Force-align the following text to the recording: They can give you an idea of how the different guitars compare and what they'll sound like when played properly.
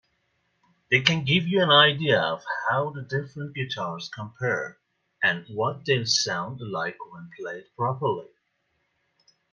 They 0.89 1.01
can 1.01 1.25
give 1.25 1.47
you 1.47 1.61
an 1.61 1.69
idea 1.69 2.19
of 2.19 2.43
how 2.67 2.89
the 2.89 3.03
different 3.03 3.53
guitars 3.53 4.09
compare 4.09 4.79
and 5.21 5.45
what 5.47 5.85
they'll 5.85 6.07
sound 6.07 6.59
like 6.59 6.97
when 7.11 7.29
played 7.39 7.65
properly. 7.75 8.25